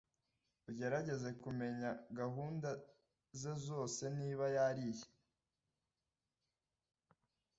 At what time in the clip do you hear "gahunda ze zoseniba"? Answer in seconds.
2.19-4.45